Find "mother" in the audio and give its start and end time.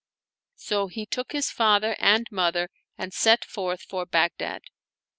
2.31-2.71